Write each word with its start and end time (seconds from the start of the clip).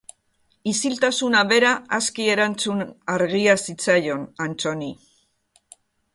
Isiltasuna 0.69 1.41
bera 1.51 1.73
aski 1.97 2.25
erantzun 2.37 2.81
argia 3.17 3.55
zitzaion 3.67 4.27
Anttoni. 4.49 4.91